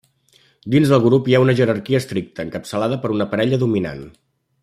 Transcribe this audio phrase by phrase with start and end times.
[0.75, 4.03] Dins del grup hi ha una jerarquia estricta, encapçalada per una parella dominant.